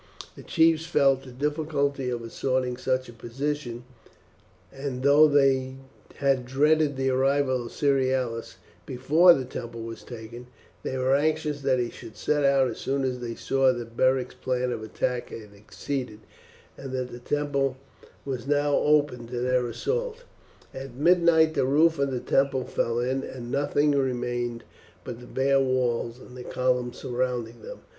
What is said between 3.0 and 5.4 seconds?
a position, and though